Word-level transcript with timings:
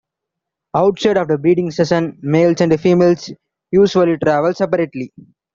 Outside 0.75 1.17
of 1.17 1.27
the 1.27 1.37
breeding 1.37 1.69
season, 1.69 2.17
males 2.23 2.59
and 2.59 2.81
females 2.81 3.31
usually 3.69 4.17
travel 4.17 4.51
separately. 4.51 5.13